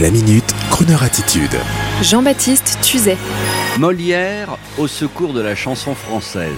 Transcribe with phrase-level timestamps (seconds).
[0.00, 1.56] La minute, Kroneur attitude.
[2.02, 3.16] Jean-Baptiste Tuzet.
[3.80, 6.54] Molière au secours de la chanson française.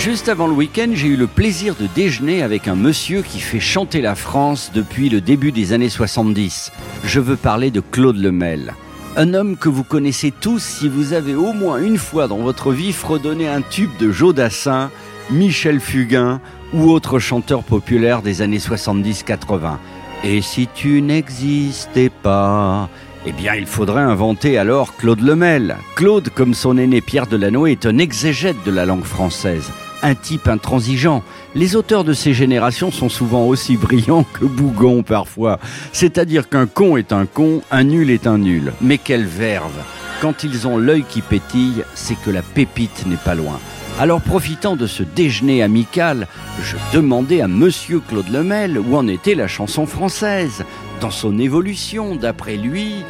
[0.00, 3.60] Juste avant le week-end, j'ai eu le plaisir de déjeuner avec un monsieur qui fait
[3.60, 6.72] chanter la France depuis le début des années 70.
[7.04, 8.74] Je veux parler de Claude Lemel.
[9.16, 12.72] Un homme que vous connaissez tous si vous avez au moins une fois dans votre
[12.72, 14.90] vie fredonné un tube de Jodassin,
[15.30, 16.40] Michel Fugain
[16.72, 19.76] ou autre chanteur populaire des années 70-80.
[20.24, 22.88] Et si tu n'existais pas
[23.26, 25.76] eh bien, il faudrait inventer alors Claude Lemel.
[25.96, 29.70] Claude, comme son aîné Pierre Delanoë, est un exégète de la langue française,
[30.02, 31.22] un type intransigeant.
[31.54, 35.58] Les auteurs de ces générations sont souvent aussi brillants que bougons parfois.
[35.92, 38.72] C'est-à-dire qu'un con est un con, un nul est un nul.
[38.80, 39.76] Mais quelle verve
[40.22, 43.58] Quand ils ont l'œil qui pétille, c'est que la pépite n'est pas loin.
[44.00, 46.28] Alors profitant de ce déjeuner amical,
[46.62, 50.64] je demandais à monsieur Claude Lemel où en était la chanson française,
[51.00, 53.02] dans son évolution d'après lui.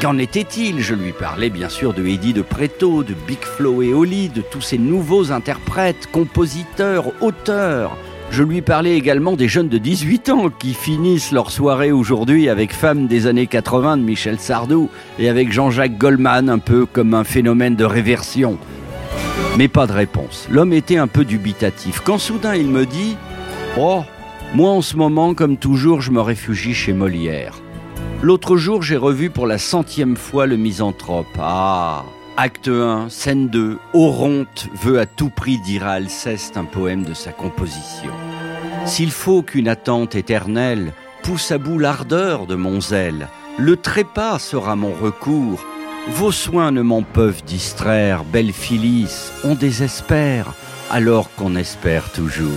[0.00, 0.80] Qu'en était-il?
[0.80, 4.40] Je lui parlais bien sûr de Eddie de Préto, de Big Flo et Oli, de
[4.40, 7.98] tous ces nouveaux interprètes, compositeurs, auteurs.
[8.30, 12.72] Je lui parlais également des jeunes de 18 ans qui finissent leur soirée aujourd'hui avec
[12.72, 14.88] Femmes des années 80 de Michel Sardou
[15.18, 18.58] et avec Jean-Jacques Goldman un peu comme un phénomène de réversion.
[19.58, 20.46] Mais pas de réponse.
[20.50, 22.00] L'homme était un peu dubitatif.
[22.00, 23.16] Quand soudain il me dit
[23.78, 24.02] Oh,
[24.54, 27.54] moi en ce moment, comme toujours, je me réfugie chez Molière.
[28.22, 31.26] L'autre jour, j'ai revu pour la centième fois le misanthrope.
[31.38, 32.04] Ah
[32.36, 37.12] Acte 1, scène 2, Oronte veut à tout prix dire à Alceste un poème de
[37.12, 38.10] sa composition.
[38.86, 44.76] S'il faut qu'une attente éternelle pousse à bout l'ardeur de mon zèle, le trépas sera
[44.76, 45.62] mon recours,
[46.08, 50.52] vos soins ne m'en peuvent distraire, belle Phyllis, on désespère,
[50.90, 52.48] alors qu'on espère toujours.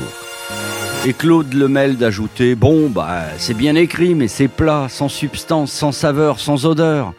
[1.05, 5.91] Et Claude Lemel d'ajouter Bon, bah, c'est bien écrit, mais c'est plat, sans substance, sans
[5.91, 7.13] saveur, sans odeur.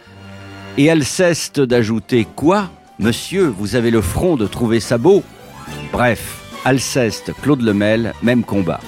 [0.77, 2.69] Et Alceste d'ajouter Quoi?
[2.99, 5.23] Monsieur, vous avez le front de trouver ça beau
[5.93, 8.81] Bref, Alceste, Claude Lemel, même combat.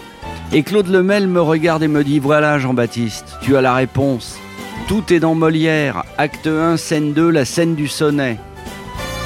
[0.53, 4.39] Et Claude Lemel me regarde et me dit Voilà, Jean-Baptiste, tu as la réponse.
[4.89, 8.39] Tout est dans Molière, acte 1, scène 2, la scène du sonnet.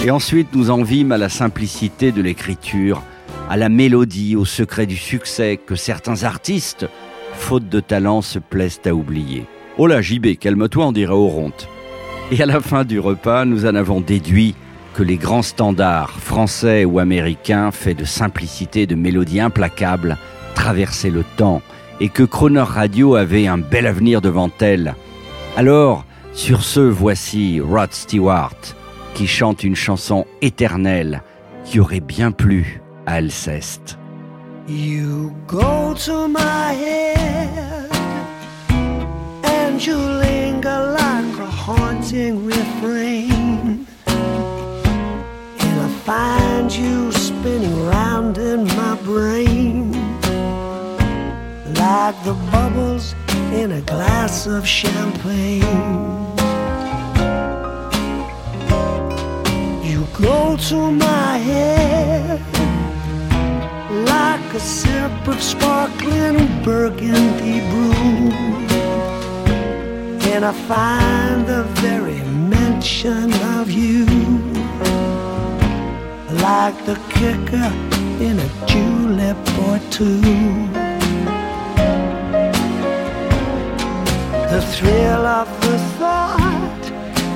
[0.05, 3.01] Et ensuite nous en vîmes à la simplicité de l'écriture,
[3.49, 6.89] à la mélodie, au secret du succès que certains artistes,
[7.35, 9.47] faute de talent, se plaisent à oublier.
[9.79, 11.69] Oh là, JB, calme-toi, on dirait Oronte.
[12.33, 14.57] Et à la fin du repas, nous en avons déduit
[14.95, 20.19] que les grands standards français ou américains, faits de simplicité et de mélodie implacable,
[20.57, 21.63] traversaient le temps
[22.01, 24.97] et que Croner Radio avait un bel avenir devant elle
[25.57, 28.57] alors, sur ce, voici Rod Stewart
[29.15, 31.23] qui chante une chanson éternelle
[31.65, 33.99] qui aurait bien plu à Alceste.
[34.69, 37.91] You go to my head
[39.45, 43.85] and you linger like a haunting refrain.
[44.07, 49.93] And I find you spinning round in my brain
[51.75, 53.15] like the bubbles
[53.53, 55.63] in a glass of champagne.
[59.85, 62.41] You go to my head
[64.09, 68.33] like a sip of sparkling burgundy brew.
[70.33, 72.23] And I find the very
[72.57, 74.07] mention of you
[76.41, 77.71] like the kicker
[78.27, 79.37] in a julep
[79.69, 80.92] or two.
[84.53, 86.83] The thrill of the thought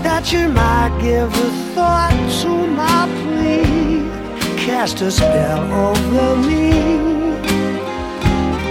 [0.03, 2.13] that you might give a thought
[2.43, 2.51] to
[2.83, 4.05] my plea
[4.63, 6.73] cast a spell over me.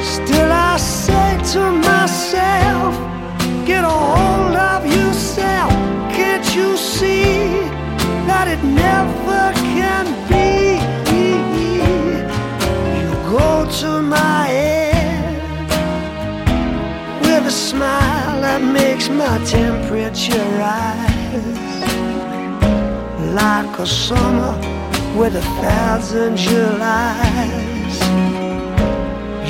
[0.03, 2.93] Still, I say to myself,
[3.65, 5.71] get a hold of yourself.
[6.13, 7.49] Can't you see
[8.29, 10.77] that it never can be?
[13.01, 15.35] You go to my head
[17.21, 18.04] with a smile
[18.55, 21.59] that makes my temperature rise
[23.33, 24.55] like a summer
[25.19, 27.97] with a thousand Julys.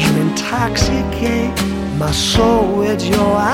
[0.01, 1.53] You intoxicate
[1.99, 3.45] my soul with your eyes.